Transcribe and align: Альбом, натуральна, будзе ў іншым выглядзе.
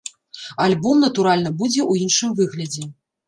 Альбом, 0.63 1.03
натуральна, 1.05 1.51
будзе 1.61 1.81
ў 1.83 2.07
іншым 2.07 2.33
выглядзе. 2.39 2.89